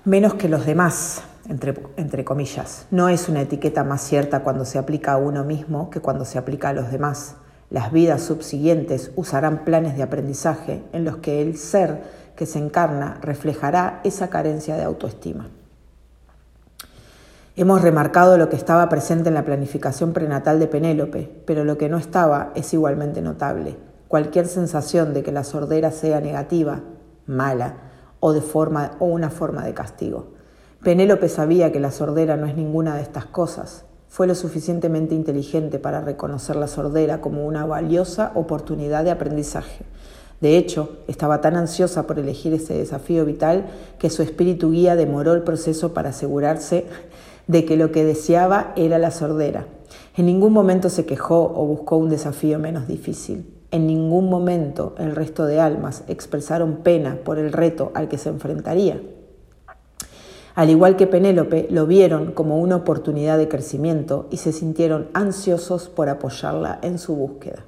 [0.06, 5.14] Menos que los demás, entre, comillas, no es una etiqueta más cierta cuando se aplica
[5.14, 7.36] a uno mismo que cuando se aplica a los demás.
[7.70, 12.04] Las vidas subsiguientes usarán planes de aprendizaje en los que el ser
[12.36, 15.48] que se encarna reflejará esa carencia de autoestima.
[17.56, 21.88] Hemos remarcado lo que estaba presente en la planificación prenatal de Penélope, pero lo que
[21.88, 23.78] no estaba es igualmente notable.
[24.10, 26.82] Cualquier sensación de que la sordera sea negativa,
[27.26, 27.93] mala
[28.26, 30.28] o, de forma, o una forma de castigo.
[30.82, 35.78] Penélope sabía que la sordera no es ninguna de estas cosas, fue lo suficientemente inteligente
[35.78, 39.84] para reconocer la sordera como una valiosa oportunidad de aprendizaje.
[40.40, 43.66] De hecho, estaba tan ansiosa por elegir ese desafío vital
[44.00, 46.86] que su espíritu guía demoró el proceso para asegurarse
[47.48, 49.68] de que lo que deseaba era la sordera.
[50.16, 53.53] En ningún momento se quejó o buscó un desafío menos difícil.
[53.74, 58.30] En ningún momento el resto de almas expresaron pena por el reto al que se
[58.30, 59.02] enfrentaría.
[60.54, 65.90] Al igual que Penélope, lo vieron como una oportunidad de crecimiento y se sintieron ansiosos
[65.90, 67.66] por apoyarla en su búsqueda.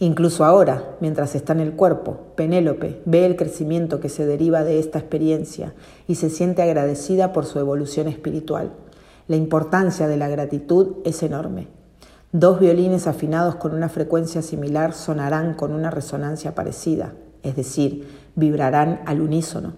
[0.00, 4.80] Incluso ahora, mientras está en el cuerpo, Penélope ve el crecimiento que se deriva de
[4.80, 5.72] esta experiencia
[6.08, 8.72] y se siente agradecida por su evolución espiritual.
[9.28, 11.83] La importancia de la gratitud es enorme.
[12.36, 17.12] Dos violines afinados con una frecuencia similar sonarán con una resonancia parecida,
[17.44, 19.74] es decir, vibrarán al unísono.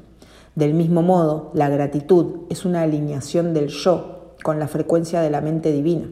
[0.55, 5.43] Del mismo modo, la gratitud es una alineación del yo con la frecuencia de la
[5.43, 6.09] mente divina.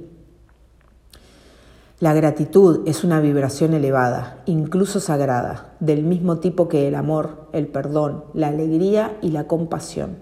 [1.98, 7.68] La gratitud es una vibración elevada, incluso sagrada, del mismo tipo que el amor, el
[7.68, 10.18] perdón, la alegría y la compasión.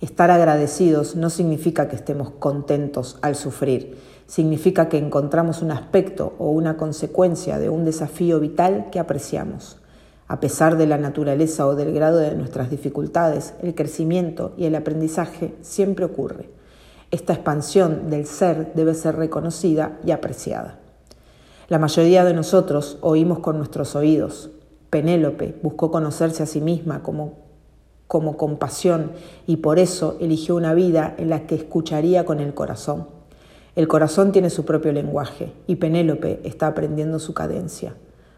[0.00, 3.96] Estar agradecidos no significa que estemos contentos al sufrir,
[4.26, 9.78] significa que encontramos un aspecto o una consecuencia de un desafío vital que apreciamos.
[10.26, 14.74] A pesar de la naturaleza o del grado de nuestras dificultades, el crecimiento y el
[14.74, 16.48] aprendizaje siempre ocurre.
[17.10, 20.80] Esta expansión del ser debe ser reconocida y apreciada.
[21.68, 24.50] La mayoría de nosotros oímos con nuestros oídos.
[24.90, 27.38] Penélope buscó conocerse a sí misma como,
[28.06, 29.12] como compasión
[29.46, 33.08] y por eso eligió una vida en la que escucharía con el corazón.
[33.76, 37.94] El corazón tiene su propio lenguaje y Penélope está aprendiendo su cadencia.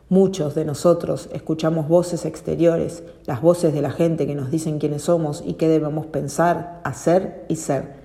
[0.09, 5.03] Muchos de nosotros escuchamos voces exteriores, las voces de la gente que nos dicen quiénes
[5.03, 7.97] somos y qué debemos pensar, hacer y ser.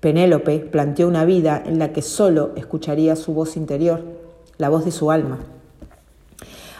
[0.00, 4.02] Penélope planteó una vida en la que solo escucharía su voz interior,
[4.56, 5.40] la voz de su alma.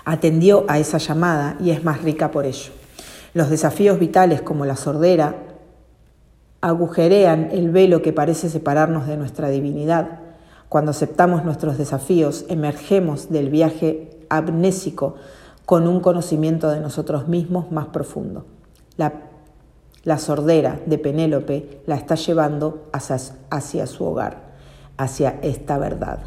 [0.05, 2.73] Atendió a esa llamada y es más rica por ello.
[3.35, 5.52] Los desafíos vitales como la sordera
[6.63, 10.21] agujerean el velo que parece separarnos de nuestra divinidad
[10.73, 15.17] cuando aceptamos nuestros desafíos, emergemos del viaje amnésico
[15.67, 18.47] con un conocimiento de nosotros mismos más profundo.
[18.97, 19.13] La,
[20.03, 23.19] la sordera de Penélope la está llevando hacia,
[23.51, 24.39] hacia su hogar,
[24.97, 26.21] hacia esta verdad.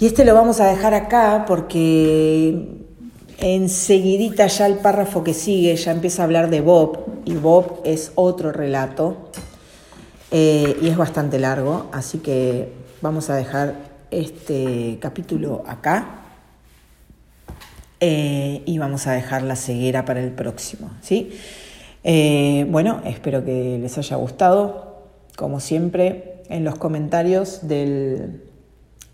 [0.00, 2.86] Y este lo vamos a dejar acá porque
[3.38, 8.12] enseguidita ya el párrafo que sigue ya empieza a hablar de Bob y Bob es
[8.16, 9.30] otro relato
[10.30, 13.74] eh, y es bastante largo, así que vamos a dejar
[14.10, 16.18] este capítulo acá
[18.00, 20.90] eh, y vamos a dejar la ceguera para el próximo.
[21.00, 21.32] ¿sí?
[22.04, 25.04] Eh, bueno, espero que les haya gustado.
[25.36, 28.42] Como siempre, en los comentarios del,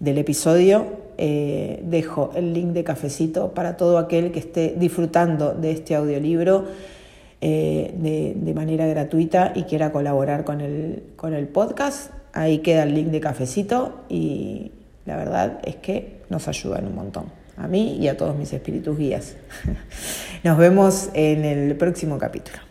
[0.01, 5.95] del episodio dejo el link de cafecito para todo aquel que esté disfrutando de este
[5.95, 6.65] audiolibro
[7.47, 7.93] eh,
[8.35, 13.09] de, manera gratuita y quiera colaborar con el, con el podcast, ahí queda el link
[13.09, 14.73] de cafecito y
[15.05, 17.27] la verdad es que nos ayudan un montón,
[17.59, 19.37] a mí y a todos mis espíritus guías.
[20.43, 22.64] Nos vemos en el próximo capítulo.